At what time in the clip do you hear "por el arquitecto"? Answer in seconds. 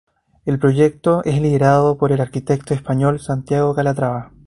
1.99-2.73